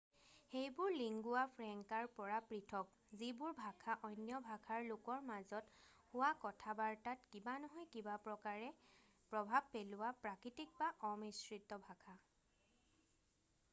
[0.51, 5.75] সেইবোৰ লিংগুৱা ফ্ৰেংকাৰ পৰা পৃথক যিবোৰ ভাষা অন্য ভাষাৰ লোকৰ মাজত
[6.15, 8.71] হোৱা কথা-বাৰ্তাত কিবা নহয় কিবা প্ৰকাৰে
[9.35, 12.17] প্ৰভাৱ পেলোৱা প্ৰাকৃতিক বা অমিশ্ৰিত ভাষা